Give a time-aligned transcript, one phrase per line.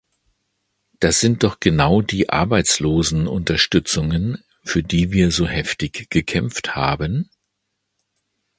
[0.99, 7.29] Das sind doch genau die Arbeitslosenunterstützungen, für die wir so heftig gekämpft haben?